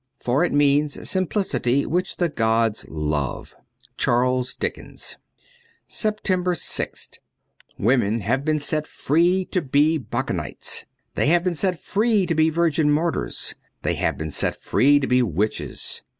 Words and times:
For 0.19 0.43
it 0.43 0.51
means 0.51 1.07
simplicity, 1.07 1.85
which 1.85 2.17
the 2.17 2.27
gods 2.27 2.87
love.' 2.89 3.53
Charles 3.99 4.55
Dickens.' 4.55 5.15
278 5.89 5.89
SEPTEMBER 5.95 6.53
6th 6.55 7.19
WOMEN 7.77 8.21
have 8.21 8.43
been 8.43 8.57
set 8.57 8.87
free 8.87 9.45
to 9.51 9.61
be 9.61 9.99
Bacchantes. 9.99 10.87
They 11.13 11.27
have 11.27 11.43
been 11.43 11.53
set 11.53 11.77
free 11.79 12.25
to 12.25 12.33
be 12.33 12.49
virgin 12.49 12.89
martyrs; 12.91 13.53
they 13.83 13.93
have 13.93 14.17
been 14.17 14.31
set 14.31 14.59
free 14.59 14.99
to 14.99 15.05
be 15.05 15.21
witches. 15.21 16.01